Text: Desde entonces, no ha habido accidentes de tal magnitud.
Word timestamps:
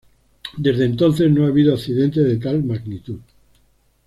Desde 0.57 0.83
entonces, 0.85 1.29
no 1.29 1.43
ha 1.45 1.49
habido 1.49 1.75
accidentes 1.75 2.23
de 2.25 2.37
tal 2.37 2.63
magnitud. 2.63 3.19